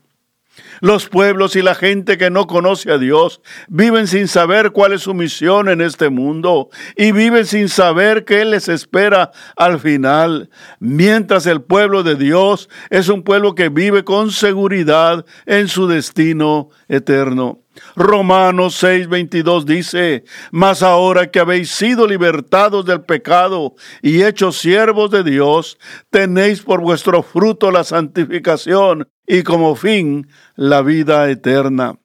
Los 0.82 1.10
pueblos 1.10 1.56
y 1.56 1.62
la 1.62 1.76
gente 1.76 2.18
que 2.18 2.30
no 2.30 2.48
conoce 2.48 2.92
a 2.92 2.98
Dios 2.98 3.42
viven 3.68 4.08
sin 4.08 4.28
saber 4.28 4.72
cuál 4.72 4.94
es 4.94 5.02
su 5.02 5.14
misión 5.14 5.70
en 5.70 5.82
este 5.82 6.10
mundo 6.10 6.70
y 6.96 7.12
viven 7.12 7.46
sin 7.46 7.70
saber 7.70 8.26
qué 8.26 8.46
les 8.46 8.70
espera 8.70 9.32
al 9.56 9.80
final. 9.80 10.50
Mientras 10.80 11.46
el 11.46 11.62
pueblo 11.62 12.04
de 12.04 12.16
Dios 12.16 12.70
es 12.90 13.10
un 13.10 13.24
pueblo 13.24 13.56
que 13.56 13.70
vive 13.70 14.04
con 14.04 14.32
seguridad 14.32 15.26
en 15.46 15.68
su 15.68 15.88
destino 15.88 16.70
eterno. 16.88 17.64
Romanos 17.96 18.82
6:22 18.82 19.66
dice, 19.66 20.24
Mas 20.52 20.84
ahora 20.84 21.32
que 21.32 21.40
habéis 21.40 21.72
sido 21.72 22.08
libertados 22.08 22.86
del 22.86 23.02
pecado 23.02 23.76
y 24.02 24.24
hechos 24.24 24.58
siervos 24.58 25.12
de 25.12 25.24
Dios, 25.24 25.78
tenéis 26.10 26.62
por 26.62 26.82
vuestro 26.82 27.24
fruto 27.24 27.72
la 27.72 27.84
santificación 27.84 29.08
y 29.30 29.44
como 29.44 29.76
fin 29.76 30.28
la 30.56 30.82
vida 30.82 31.30
eterna. 31.30 32.00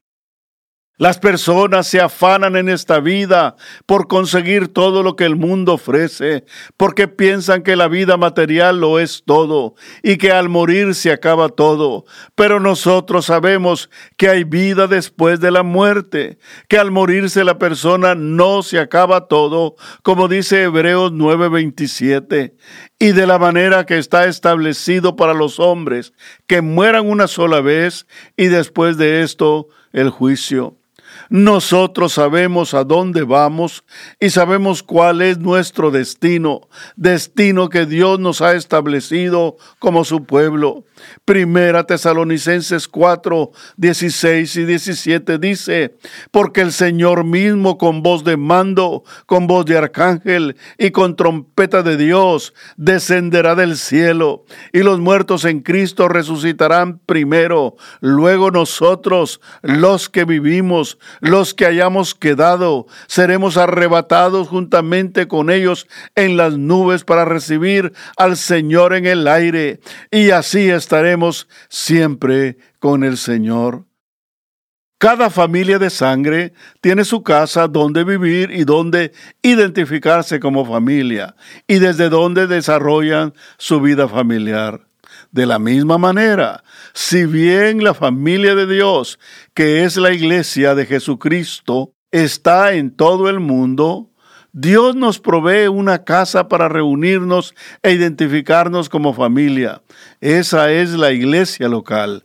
Las 0.97 1.19
personas 1.19 1.89
se 1.89 2.01
afanan 2.01 2.55
en 2.55 2.69
esta 2.69 3.01
vida 3.01 3.57
por 3.85 4.07
conseguir 4.07 4.69
todo 4.69 5.03
lo 5.03 5.17
que 5.17 5.25
el 5.25 5.35
mundo 5.35 5.73
ofrece, 5.73 6.45
porque 6.77 7.09
piensan 7.09 7.65
que 7.65 7.75
la 7.75 7.89
vida 7.89 8.17
material 8.17 8.81
lo 8.81 9.01
es 9.01 9.25
todo 9.27 9.75
y 10.05 10.19
que 10.19 10.31
al 10.31 10.49
morir 10.49 10.95
se 10.95 11.11
acaba 11.11 11.49
todo. 11.49 12.05
Pero 12.37 12.61
nosotros 12.61 13.27
sabemos 13.27 13.91
que 14.17 14.29
hay 14.29 14.45
vida 14.45 14.87
después 14.87 15.41
de 15.41 15.51
la 15.51 15.65
muerte, 15.65 16.39
que 16.69 16.79
al 16.79 16.93
morirse 16.93 17.43
la 17.43 17.59
persona 17.59 18.15
no 18.15 18.63
se 18.63 18.79
acaba 18.79 19.27
todo, 19.27 19.75
como 20.05 20.29
dice 20.29 20.63
Hebreos 20.63 21.11
9:27, 21.11 22.55
y 23.01 23.11
de 23.11 23.27
la 23.27 23.41
manera 23.41 23.85
que 23.85 23.99
está 23.99 24.27
establecido 24.27 25.17
para 25.17 25.35
los 25.35 25.59
hombres, 25.59 26.13
que 26.47 26.63
mueran 26.63 27.11
una 27.11 27.27
sola 27.27 27.61
vez 27.61 28.07
y 28.37 28.47
después 28.47 28.97
de 28.97 29.23
esto 29.23 29.67
el 29.93 30.11
juicio. 30.11 30.79
Nosotros 31.35 32.13
sabemos 32.13 32.75
a 32.75 32.85
dónde 32.85 33.25
vamos 33.25 33.83
y 34.21 34.31
sabemos 34.31 34.85
cuál 34.85 35.21
es 35.21 35.37
nuestro 35.37 35.91
destino, 35.91 36.69
destino 36.95 37.69
que 37.71 37.87
Dios 37.87 38.21
nos 38.21 38.41
ha 38.41 38.53
establecido 38.53 39.57
como 39.81 40.05
su 40.05 40.27
pueblo. 40.27 40.85
Primera 41.25 41.83
Tesalonicenses 41.85 42.87
4, 42.87 43.51
16 43.77 44.57
y 44.57 44.65
17 44.65 45.39
dice, 45.39 45.97
porque 46.31 46.61
el 46.61 46.71
Señor 46.71 47.25
mismo 47.25 47.79
con 47.79 48.05
voz 48.05 48.23
de 48.23 48.37
mando, 48.37 49.03
con 49.27 49.49
voz 49.49 49.67
de 49.67 49.77
arcángel 49.77 50.57
y 50.79 50.93
con 50.93 51.17
trompeta 51.17 51.83
de 51.83 51.97
Dios 51.97 52.55
descenderá 52.77 53.57
del 53.57 53.77
cielo 53.77 54.45
y 54.73 54.85
los 54.85 55.01
muertos 55.01 55.45
en 55.47 55.63
Cristo 55.63 56.07
resucitarán 56.07 57.01
primero, 57.01 57.75
luego 58.01 58.53
nosotros, 58.53 59.41
los 59.63 60.09
que 60.09 60.25
vivimos, 60.25 60.97
los 61.25 61.55
que 61.55 61.65
hayamos 61.65 62.15
quedado, 62.15 62.87
seremos 63.07 63.57
arrebatados 63.57 64.49
juntamente 64.49 65.27
con 65.27 65.49
ellos 65.49 65.87
en 66.15 66.37
las 66.37 66.59
nubes 66.59 67.05
para 67.05 67.25
recibir 67.25 67.95
al 68.19 68.37
Señor 68.37 68.93
en 68.93 69.07
el 69.07 69.27
aire 69.27 69.81
y 70.11 70.31
así 70.31 70.69
estaremos 70.69 71.49
siempre 71.71 72.59
con 72.79 73.05
el 73.05 73.17
Señor. 73.17 73.87
Cada 74.99 75.31
familia 75.31 75.79
de 75.79 75.89
sangre 75.89 76.53
tiene 76.83 77.07
su 77.07 77.23
casa 77.23 77.69
donde 77.69 78.05
vivir 78.05 78.51
y 78.51 78.65
donde 78.65 79.13
identificarse 79.41 80.41
como 80.41 80.67
familia 80.67 81.37
y 81.67 81.79
desde 81.79 82.11
donde 82.11 82.47
desarrollan 82.47 83.33
su 83.57 83.81
vida 83.81 84.09
familiar. 84.09 84.87
De 85.31 85.47
la 85.47 85.59
misma 85.59 85.97
manera, 85.97 86.64
si 86.95 87.27
bien 87.27 87.83
la 87.83 87.93
familia 87.93 88.55
de 88.55 88.67
Dios, 88.73 89.19
que 89.53 89.83
es 89.83 89.97
la 89.97 90.13
iglesia 90.13 90.77
de 90.77 90.87
Jesucristo, 90.87 91.93
está 92.13 92.75
en 92.75 92.95
todo 92.95 93.29
el 93.29 93.41
mundo, 93.41 94.13
Dios 94.53 94.95
nos 94.95 95.19
provee 95.19 95.67
una 95.67 96.05
casa 96.05 96.47
para 96.47 96.69
reunirnos 96.69 97.53
e 97.83 97.91
identificarnos 97.91 98.89
como 98.89 99.13
familia. 99.13 99.83
Esa 100.21 100.71
es 100.71 100.91
la 100.93 101.11
iglesia 101.11 101.69
local. 101.69 102.25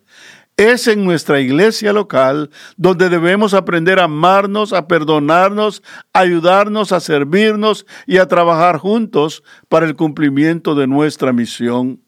Es 0.55 0.87
en 0.87 1.03
nuestra 1.03 1.39
iglesia 1.39 1.91
local 1.91 2.51
donde 2.77 3.09
debemos 3.09 3.55
aprender 3.55 3.99
a 3.99 4.03
amarnos, 4.03 4.73
a 4.73 4.87
perdonarnos, 4.87 5.81
a 6.13 6.19
ayudarnos, 6.19 6.91
a 6.91 6.99
servirnos 6.99 7.87
y 8.05 8.17
a 8.17 8.27
trabajar 8.27 8.77
juntos 8.77 9.41
para 9.67 9.87
el 9.87 9.95
cumplimiento 9.95 10.75
de 10.75 10.85
nuestra 10.85 11.33
misión. 11.33 12.03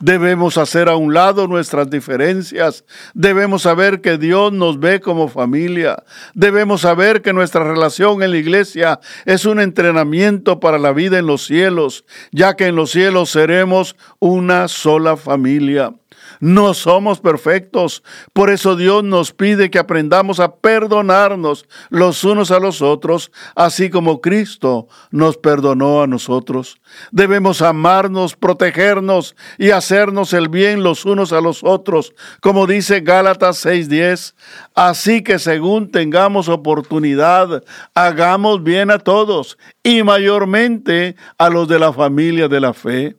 Debemos 0.00 0.58
hacer 0.58 0.88
a 0.88 0.96
un 0.96 1.14
lado 1.14 1.46
nuestras 1.46 1.88
diferencias. 1.88 2.84
Debemos 3.14 3.62
saber 3.62 4.00
que 4.00 4.18
Dios 4.18 4.52
nos 4.52 4.78
ve 4.78 5.00
como 5.00 5.28
familia. 5.28 6.02
Debemos 6.34 6.82
saber 6.82 7.22
que 7.22 7.32
nuestra 7.32 7.64
relación 7.64 8.22
en 8.22 8.32
la 8.32 8.38
iglesia 8.38 9.00
es 9.24 9.46
un 9.46 9.60
entrenamiento 9.60 10.60
para 10.60 10.78
la 10.78 10.92
vida 10.92 11.18
en 11.18 11.26
los 11.26 11.44
cielos, 11.46 12.04
ya 12.30 12.54
que 12.54 12.66
en 12.66 12.76
los 12.76 12.90
cielos 12.90 13.30
seremos 13.30 13.96
una 14.18 14.68
sola 14.68 15.16
familia. 15.16 15.94
No 16.40 16.74
somos 16.74 17.20
perfectos. 17.20 18.02
Por 18.32 18.50
eso 18.50 18.76
Dios 18.76 19.04
nos 19.04 19.32
pide 19.32 19.70
que 19.70 19.78
aprendamos 19.78 20.40
a 20.40 20.56
perdonarnos 20.56 21.66
los 21.90 22.24
unos 22.24 22.50
a 22.50 22.58
los 22.58 22.82
otros, 22.82 23.30
así 23.54 23.90
como 23.90 24.20
Cristo 24.20 24.88
nos 25.10 25.36
perdonó 25.36 26.02
a 26.02 26.06
nosotros. 26.06 26.80
Debemos 27.10 27.62
amarnos, 27.62 28.36
protegernos 28.36 29.36
y 29.58 29.70
hacernos 29.70 30.32
el 30.32 30.48
bien 30.48 30.82
los 30.82 31.04
unos 31.04 31.32
a 31.32 31.40
los 31.40 31.62
otros, 31.64 32.14
como 32.40 32.66
dice 32.66 33.00
Gálatas 33.00 33.64
6:10. 33.64 34.34
Así 34.74 35.22
que 35.22 35.38
según 35.38 35.90
tengamos 35.90 36.48
oportunidad, 36.48 37.62
hagamos 37.94 38.62
bien 38.62 38.90
a 38.90 38.98
todos 38.98 39.58
y 39.82 40.02
mayormente 40.02 41.16
a 41.38 41.48
los 41.48 41.68
de 41.68 41.78
la 41.78 41.92
familia 41.92 42.48
de 42.48 42.60
la 42.60 42.74
fe. 42.74 43.16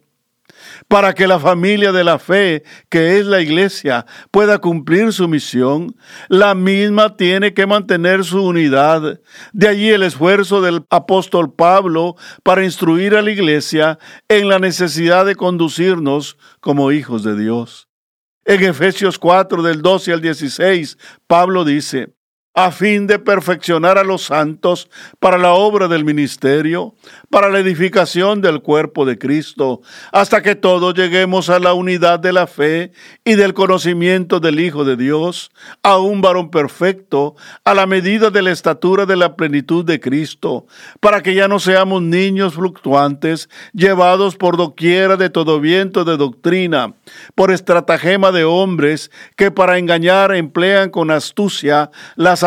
Para 0.87 1.13
que 1.13 1.27
la 1.27 1.39
familia 1.39 1.91
de 1.91 2.03
la 2.03 2.19
fe, 2.19 2.63
que 2.89 3.19
es 3.19 3.25
la 3.25 3.41
iglesia, 3.41 4.05
pueda 4.31 4.59
cumplir 4.59 5.13
su 5.13 5.27
misión, 5.27 5.95
la 6.29 6.55
misma 6.55 7.15
tiene 7.15 7.53
que 7.53 7.65
mantener 7.65 8.23
su 8.23 8.43
unidad. 8.43 9.19
De 9.53 9.67
allí 9.67 9.89
el 9.89 10.03
esfuerzo 10.03 10.61
del 10.61 10.85
apóstol 10.89 11.53
Pablo 11.53 12.15
para 12.43 12.63
instruir 12.63 13.15
a 13.15 13.21
la 13.21 13.31
iglesia 13.31 13.99
en 14.27 14.49
la 14.49 14.59
necesidad 14.59 15.25
de 15.25 15.35
conducirnos 15.35 16.37
como 16.59 16.91
hijos 16.91 17.23
de 17.23 17.37
Dios. 17.37 17.87
En 18.45 18.63
Efesios 18.63 19.19
4 19.19 19.61
del 19.61 19.81
12 19.81 20.13
al 20.13 20.21
16, 20.21 20.97
Pablo 21.27 21.65
dice, 21.65 22.16
a 22.57 22.71
fin 22.71 23.05
de 23.05 23.19
perfeccionar 23.19 23.99
a 23.99 24.03
los 24.03 24.23
santos 24.23 24.89
para 25.19 25.37
la 25.37 25.53
obra 25.53 25.87
del 25.87 26.03
ministerio, 26.03 26.95
para 27.29 27.49
la 27.49 27.59
edificación 27.59 28.41
del 28.41 28.63
cuerpo 28.63 29.05
de 29.05 29.19
Cristo, 29.19 29.81
hasta 30.11 30.41
que 30.41 30.55
todos 30.55 30.95
lleguemos 30.95 31.51
a 31.51 31.59
la 31.59 31.73
unidad 31.73 32.19
de 32.19 32.33
la 32.33 32.47
fe 32.47 32.93
y 33.23 33.35
del 33.35 33.53
conocimiento 33.53 34.39
del 34.39 34.59
Hijo 34.59 34.85
de 34.85 34.95
Dios, 34.95 35.51
a 35.83 35.99
un 35.99 36.21
varón 36.21 36.49
perfecto, 36.49 37.35
a 37.63 37.75
la 37.75 37.85
medida 37.85 38.31
de 38.31 38.41
la 38.41 38.49
estatura 38.49 39.05
de 39.05 39.17
la 39.17 39.35
plenitud 39.35 39.85
de 39.85 39.99
Cristo, 39.99 40.65
para 40.99 41.21
que 41.21 41.35
ya 41.35 41.47
no 41.47 41.59
seamos 41.59 42.01
niños 42.01 42.55
fluctuantes, 42.55 43.49
llevados 43.71 44.35
por 44.35 44.57
doquiera 44.57 45.15
de 45.15 45.29
todo 45.29 45.59
viento 45.59 46.05
de 46.05 46.17
doctrina, 46.17 46.95
por 47.35 47.51
estratagema 47.51 48.31
de 48.31 48.45
hombres 48.45 49.11
que 49.35 49.51
para 49.51 49.77
engañar 49.77 50.33
emplean 50.33 50.89
con 50.89 51.11
astucia 51.11 51.91
las 52.15 52.46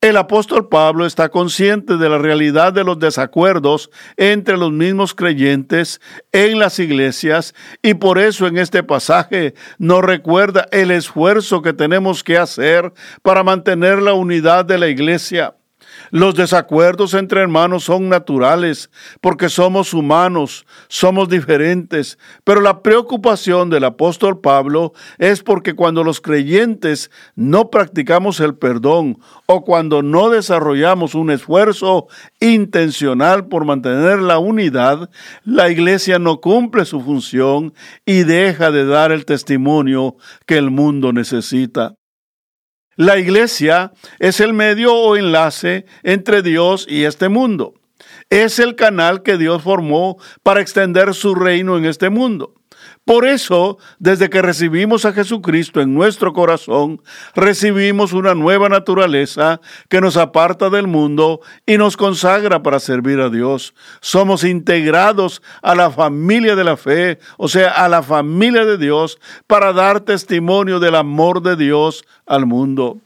El 0.00 0.16
apóstol 0.16 0.68
Pablo 0.68 1.06
está 1.06 1.28
consciente 1.28 1.96
de 1.96 2.08
la 2.08 2.18
realidad 2.18 2.72
de 2.72 2.84
los 2.84 3.00
desacuerdos 3.00 3.90
entre 4.16 4.56
los 4.56 4.70
mismos 4.70 5.12
creyentes 5.12 6.00
en 6.30 6.60
las 6.60 6.78
iglesias 6.78 7.52
y 7.82 7.94
por 7.94 8.20
eso 8.20 8.46
en 8.46 8.58
este 8.58 8.84
pasaje 8.84 9.54
nos 9.76 10.04
recuerda 10.04 10.68
el 10.70 10.92
esfuerzo 10.92 11.62
que 11.62 11.72
tenemos 11.72 12.22
que 12.22 12.38
hacer 12.38 12.92
para 13.22 13.42
mantener 13.42 14.00
la 14.00 14.12
unidad 14.12 14.64
de 14.64 14.78
la 14.78 14.86
iglesia. 14.86 15.57
Los 16.10 16.34
desacuerdos 16.34 17.12
entre 17.14 17.42
hermanos 17.42 17.84
son 17.84 18.08
naturales 18.08 18.90
porque 19.20 19.48
somos 19.48 19.92
humanos, 19.92 20.66
somos 20.88 21.28
diferentes, 21.28 22.18
pero 22.44 22.60
la 22.60 22.82
preocupación 22.82 23.68
del 23.68 23.84
apóstol 23.84 24.40
Pablo 24.40 24.92
es 25.18 25.42
porque 25.42 25.74
cuando 25.74 26.04
los 26.04 26.20
creyentes 26.20 27.10
no 27.34 27.70
practicamos 27.70 28.40
el 28.40 28.56
perdón 28.56 29.18
o 29.46 29.64
cuando 29.64 30.02
no 30.02 30.30
desarrollamos 30.30 31.14
un 31.14 31.30
esfuerzo 31.30 32.06
intencional 32.40 33.48
por 33.48 33.66
mantener 33.66 34.20
la 34.20 34.38
unidad, 34.38 35.10
la 35.44 35.68
iglesia 35.68 36.18
no 36.18 36.40
cumple 36.40 36.86
su 36.86 37.00
función 37.00 37.74
y 38.06 38.22
deja 38.22 38.70
de 38.70 38.86
dar 38.86 39.12
el 39.12 39.26
testimonio 39.26 40.16
que 40.46 40.56
el 40.56 40.70
mundo 40.70 41.12
necesita. 41.12 41.97
La 42.98 43.16
iglesia 43.16 43.92
es 44.18 44.40
el 44.40 44.54
medio 44.54 44.92
o 44.92 45.16
enlace 45.16 45.86
entre 46.02 46.42
Dios 46.42 46.84
y 46.90 47.04
este 47.04 47.28
mundo. 47.28 47.74
Es 48.28 48.58
el 48.58 48.74
canal 48.74 49.22
que 49.22 49.38
Dios 49.38 49.62
formó 49.62 50.16
para 50.42 50.60
extender 50.60 51.14
su 51.14 51.36
reino 51.36 51.78
en 51.78 51.84
este 51.84 52.10
mundo. 52.10 52.57
Por 53.08 53.24
eso, 53.24 53.78
desde 53.98 54.28
que 54.28 54.42
recibimos 54.42 55.06
a 55.06 55.14
Jesucristo 55.14 55.80
en 55.80 55.94
nuestro 55.94 56.34
corazón, 56.34 57.00
recibimos 57.34 58.12
una 58.12 58.34
nueva 58.34 58.68
naturaleza 58.68 59.62
que 59.88 60.02
nos 60.02 60.18
aparta 60.18 60.68
del 60.68 60.88
mundo 60.88 61.40
y 61.64 61.78
nos 61.78 61.96
consagra 61.96 62.62
para 62.62 62.78
servir 62.78 63.18
a 63.20 63.30
Dios. 63.30 63.72
Somos 64.02 64.44
integrados 64.44 65.40
a 65.62 65.74
la 65.74 65.90
familia 65.90 66.54
de 66.54 66.64
la 66.64 66.76
fe, 66.76 67.18
o 67.38 67.48
sea, 67.48 67.70
a 67.70 67.88
la 67.88 68.02
familia 68.02 68.66
de 68.66 68.76
Dios, 68.76 69.18
para 69.46 69.72
dar 69.72 70.00
testimonio 70.00 70.78
del 70.78 70.94
amor 70.94 71.40
de 71.40 71.56
Dios 71.56 72.04
al 72.26 72.44
mundo. 72.44 72.98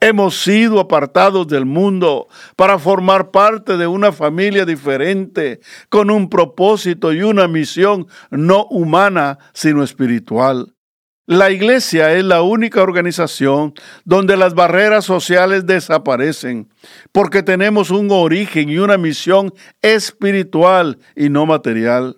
Hemos 0.00 0.40
sido 0.42 0.78
apartados 0.78 1.48
del 1.48 1.64
mundo 1.64 2.28
para 2.54 2.78
formar 2.78 3.32
parte 3.32 3.76
de 3.76 3.88
una 3.88 4.12
familia 4.12 4.64
diferente, 4.64 5.60
con 5.88 6.10
un 6.10 6.30
propósito 6.30 7.12
y 7.12 7.22
una 7.22 7.48
misión 7.48 8.06
no 8.30 8.66
humana, 8.66 9.38
sino 9.52 9.82
espiritual. 9.82 10.74
La 11.26 11.50
iglesia 11.50 12.14
es 12.14 12.24
la 12.24 12.42
única 12.42 12.80
organización 12.80 13.74
donde 14.04 14.36
las 14.36 14.54
barreras 14.54 15.04
sociales 15.04 15.66
desaparecen, 15.66 16.70
porque 17.10 17.42
tenemos 17.42 17.90
un 17.90 18.08
origen 18.12 18.70
y 18.70 18.78
una 18.78 18.98
misión 18.98 19.52
espiritual 19.82 20.98
y 21.16 21.28
no 21.28 21.44
material. 21.44 22.16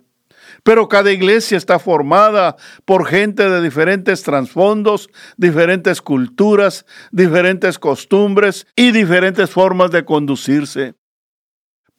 Pero 0.62 0.88
cada 0.88 1.12
iglesia 1.12 1.56
está 1.56 1.78
formada 1.78 2.56
por 2.84 3.06
gente 3.06 3.48
de 3.48 3.60
diferentes 3.60 4.22
trasfondos, 4.22 5.08
diferentes 5.36 6.02
culturas, 6.02 6.86
diferentes 7.10 7.78
costumbres 7.78 8.66
y 8.76 8.92
diferentes 8.92 9.50
formas 9.50 9.90
de 9.90 10.04
conducirse. 10.04 10.94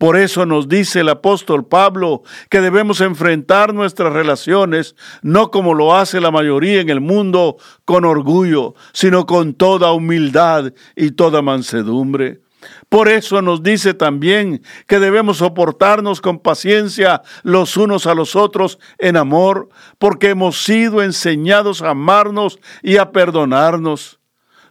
Por 0.02 0.18
eso 0.18 0.48
nos 0.48 0.68
dice 0.68 1.02
el 1.02 1.10
apóstol 1.10 1.68
Pablo 1.68 2.24
que 2.50 2.60
debemos 2.60 3.02
enfrentar 3.02 3.72
nuestras 3.72 4.12
relaciones 4.12 4.96
no 5.22 5.52
como 5.52 5.76
lo 5.76 5.96
hace 5.96 6.20
la 6.20 6.32
mayoría 6.32 6.82
en 6.82 6.90
el 6.90 7.02
mundo 7.02 7.58
con 7.86 8.04
orgullo, 8.04 8.74
sino 8.94 9.28
con 9.28 9.54
toda 9.54 9.92
humildad 9.92 10.74
y 10.96 11.12
toda 11.12 11.44
mansedumbre. 11.44 12.42
Por 12.90 13.10
eso 13.10 13.42
nos 13.42 13.64
dice 13.64 13.94
también 13.94 14.62
que 14.88 15.00
debemos 15.00 15.38
soportarnos 15.38 16.22
con 16.22 16.40
paciencia 16.40 17.22
los 17.44 17.78
unos 17.78 18.08
a 18.08 18.14
los 18.14 18.36
otros 18.36 18.80
en 18.98 19.18
amor, 19.18 19.70
porque 19.98 20.30
hemos 20.30 20.64
sido 20.64 21.02
enseñados 21.02 21.82
a 21.82 21.92
amarnos 21.92 22.60
y 22.82 22.98
a 22.98 23.12
perdonarnos. 23.12 24.22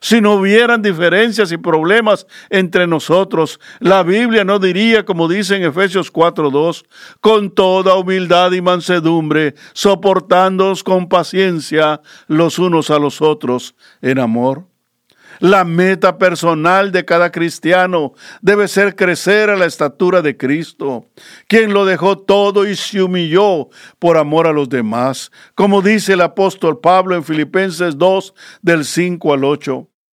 Si 0.03 0.23
no 0.23 0.37
hubieran 0.37 0.81
diferencias 0.81 1.53
y 1.53 1.59
problemas 1.59 2.27
entre 2.49 2.87
nosotros, 2.87 3.61
la 3.81 4.03
Biblia 4.03 4.45
no 4.45 4.59
diría, 4.59 5.05
como 5.05 5.29
dice 5.29 5.57
en 5.57 5.65
Efesios 5.65 6.11
4:2, 6.11 6.87
con 7.21 7.51
toda 7.51 7.95
humildad 7.97 8.53
y 8.53 8.63
mansedumbre, 8.63 9.55
soportándonos 9.75 10.83
con 10.83 11.07
paciencia 11.07 12.01
los 12.29 12.59
unos 12.59 12.89
a 12.89 12.99
los 12.99 13.21
otros 13.21 13.75
en 14.01 14.19
amor. 14.19 14.70
La 15.41 15.65
meta 15.65 16.19
personal 16.19 16.93
de 16.93 17.07
cada 17.07 17.33
cristiano 17.33 18.13
debe 18.43 18.69
ser 18.69 18.95
crecer 18.95 19.49
a 19.49 19.57
la 19.57 19.65
estatura 19.65 20.21
de 20.21 20.37
Cristo, 20.37 21.07
quien 21.49 21.73
lo 21.73 21.87
dejó 21.87 22.19
todo 22.19 22.69
y 22.69 22.77
se 22.77 23.03
humilló 23.03 23.71
por 23.99 24.19
amor 24.19 24.47
a 24.47 24.53
los 24.53 24.69
demás, 24.69 25.33
como 25.55 25.81
dice 25.81 26.13
el 26.13 26.21
apóstol 26.21 26.79
Pablo 26.81 27.17
en 27.17 27.25
Filipenses 27.25 27.97
2 27.97 28.35
del 28.61 28.85
5 28.85 29.33
al 29.33 29.45
8. 29.45 29.89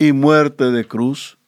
y 0.00 0.12
muerte 0.12 0.72
de 0.72 0.84
cruz. 0.84 1.38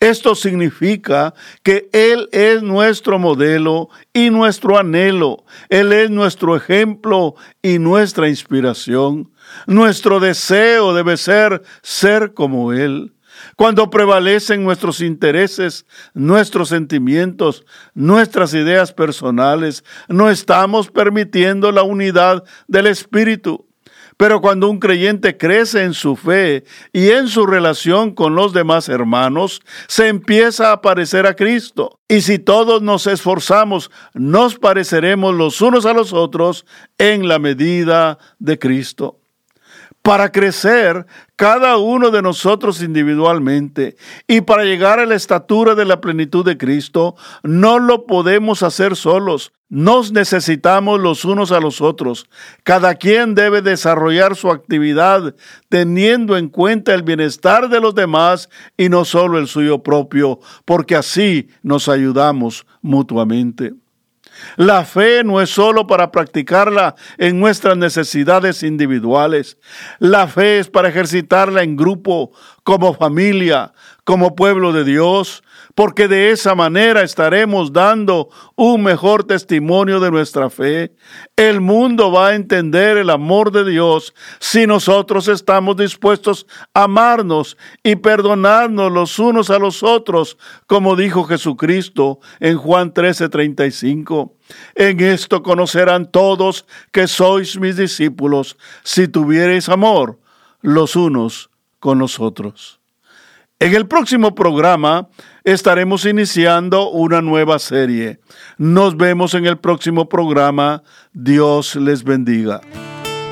Esto 0.00 0.34
significa 0.34 1.34
que 1.62 1.88
Él 1.92 2.28
es 2.32 2.62
nuestro 2.62 3.18
modelo 3.18 3.88
y 4.12 4.30
nuestro 4.30 4.78
anhelo. 4.78 5.44
Él 5.68 5.92
es 5.92 6.10
nuestro 6.10 6.56
ejemplo 6.56 7.34
y 7.62 7.78
nuestra 7.78 8.28
inspiración. 8.28 9.32
Nuestro 9.66 10.20
deseo 10.20 10.94
debe 10.94 11.16
ser 11.16 11.62
ser 11.82 12.32
como 12.32 12.72
Él. 12.72 13.14
Cuando 13.56 13.90
prevalecen 13.90 14.62
nuestros 14.62 15.00
intereses, 15.00 15.86
nuestros 16.12 16.68
sentimientos, 16.68 17.64
nuestras 17.94 18.54
ideas 18.54 18.92
personales, 18.92 19.84
no 20.08 20.30
estamos 20.30 20.90
permitiendo 20.90 21.72
la 21.72 21.82
unidad 21.82 22.44
del 22.68 22.86
Espíritu. 22.86 23.66
Pero 24.16 24.40
cuando 24.40 24.68
un 24.68 24.78
creyente 24.78 25.36
crece 25.36 25.82
en 25.82 25.94
su 25.94 26.16
fe 26.16 26.64
y 26.92 27.10
en 27.10 27.28
su 27.28 27.46
relación 27.46 28.14
con 28.14 28.34
los 28.34 28.52
demás 28.52 28.88
hermanos, 28.88 29.60
se 29.88 30.08
empieza 30.08 30.72
a 30.72 30.80
parecer 30.80 31.26
a 31.26 31.34
Cristo. 31.34 31.98
Y 32.08 32.20
si 32.20 32.38
todos 32.38 32.82
nos 32.82 33.06
esforzamos, 33.06 33.90
nos 34.14 34.56
pareceremos 34.56 35.34
los 35.34 35.60
unos 35.60 35.86
a 35.86 35.92
los 35.92 36.12
otros 36.12 36.64
en 36.98 37.28
la 37.28 37.38
medida 37.38 38.18
de 38.38 38.58
Cristo 38.58 39.23
para 40.04 40.30
crecer 40.30 41.06
cada 41.34 41.78
uno 41.78 42.10
de 42.10 42.20
nosotros 42.20 42.82
individualmente 42.82 43.96
y 44.28 44.42
para 44.42 44.64
llegar 44.64 45.00
a 45.00 45.06
la 45.06 45.14
estatura 45.14 45.74
de 45.74 45.86
la 45.86 46.02
plenitud 46.02 46.44
de 46.44 46.58
Cristo, 46.58 47.16
no 47.42 47.78
lo 47.78 48.04
podemos 48.04 48.62
hacer 48.62 48.96
solos. 48.96 49.54
Nos 49.70 50.12
necesitamos 50.12 51.00
los 51.00 51.24
unos 51.24 51.52
a 51.52 51.58
los 51.58 51.80
otros. 51.80 52.28
Cada 52.64 52.96
quien 52.96 53.34
debe 53.34 53.62
desarrollar 53.62 54.36
su 54.36 54.50
actividad 54.50 55.34
teniendo 55.70 56.36
en 56.36 56.50
cuenta 56.50 56.92
el 56.92 57.02
bienestar 57.02 57.70
de 57.70 57.80
los 57.80 57.94
demás 57.94 58.50
y 58.76 58.90
no 58.90 59.06
solo 59.06 59.38
el 59.38 59.48
suyo 59.48 59.82
propio, 59.82 60.38
porque 60.66 60.96
así 60.96 61.48
nos 61.62 61.88
ayudamos 61.88 62.66
mutuamente. 62.82 63.72
La 64.56 64.84
fe 64.84 65.24
no 65.24 65.40
es 65.40 65.50
solo 65.50 65.86
para 65.86 66.10
practicarla 66.10 66.94
en 67.18 67.40
nuestras 67.40 67.76
necesidades 67.76 68.62
individuales. 68.62 69.58
La 69.98 70.28
fe 70.28 70.58
es 70.58 70.68
para 70.68 70.88
ejercitarla 70.88 71.62
en 71.62 71.76
grupo, 71.76 72.32
como 72.62 72.94
familia, 72.94 73.72
como 74.04 74.34
pueblo 74.34 74.72
de 74.72 74.84
Dios, 74.84 75.42
porque 75.74 76.06
de 76.06 76.30
esa 76.30 76.54
manera 76.54 77.02
estaremos 77.02 77.72
dando 77.72 78.28
un 78.54 78.82
mejor 78.82 79.24
testimonio 79.24 79.98
de 79.98 80.10
nuestra 80.10 80.48
fe. 80.50 80.94
El 81.36 81.60
mundo 81.60 82.12
va 82.12 82.28
a 82.28 82.34
entender 82.34 82.96
el 82.96 83.10
amor 83.10 83.50
de 83.50 83.64
Dios 83.68 84.14
si 84.38 84.66
nosotros 84.66 85.26
estamos 85.28 85.76
dispuestos 85.76 86.46
a 86.72 86.84
amarnos 86.84 87.56
y 87.82 87.96
perdonarnos 87.96 88.92
los 88.92 89.18
unos 89.18 89.50
a 89.50 89.58
los 89.58 89.82
otros, 89.82 90.38
como 90.66 90.96
dijo 90.96 91.24
Jesucristo 91.24 92.20
en 92.38 92.56
Juan 92.56 92.92
13:35. 92.92 94.32
En 94.74 95.00
esto 95.00 95.42
conocerán 95.42 96.10
todos 96.10 96.66
que 96.92 97.08
sois 97.08 97.58
mis 97.58 97.76
discípulos, 97.76 98.56
si 98.84 99.08
tuviereis 99.08 99.68
amor 99.68 100.20
los 100.60 100.94
unos 100.94 101.50
con 101.80 101.98
los 101.98 102.20
otros. 102.20 102.83
En 103.60 103.72
el 103.72 103.86
próximo 103.86 104.34
programa 104.34 105.08
estaremos 105.44 106.04
iniciando 106.04 106.90
una 106.90 107.22
nueva 107.22 107.60
serie. 107.60 108.18
Nos 108.58 108.96
vemos 108.96 109.32
en 109.34 109.46
el 109.46 109.58
próximo 109.58 110.08
programa. 110.08 110.82
Dios 111.12 111.76
les 111.76 112.02
bendiga. 112.02 112.60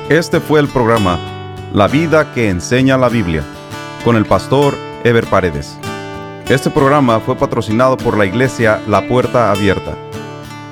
Este 0.09 0.39
fue 0.39 0.61
el 0.61 0.69
programa 0.69 1.19
La 1.73 1.87
vida 1.87 2.33
que 2.33 2.49
enseña 2.49 2.97
la 2.97 3.09
Biblia 3.09 3.43
con 4.05 4.15
el 4.15 4.25
pastor 4.25 4.73
Ever 5.03 5.25
Paredes. 5.25 5.77
Este 6.47 6.69
programa 6.69 7.19
fue 7.19 7.35
patrocinado 7.35 7.97
por 7.97 8.17
la 8.17 8.25
iglesia 8.25 8.81
La 8.87 9.05
Puerta 9.07 9.51
Abierta, 9.51 9.93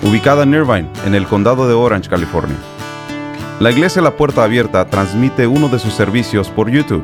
ubicada 0.01 0.43
en 0.43 0.53
Irvine, 0.53 0.89
en 1.05 1.13
el 1.13 1.27
condado 1.27 1.67
de 1.67 1.73
Orange, 1.73 2.09
California. 2.09 2.57
La 3.59 3.71
iglesia 3.71 4.01
La 4.01 4.15
Puerta 4.15 4.43
Abierta 4.43 4.85
transmite 4.89 5.45
uno 5.45 5.67
de 5.67 5.79
sus 5.79 5.93
servicios 5.93 6.49
por 6.49 6.69
YouTube. 6.69 7.03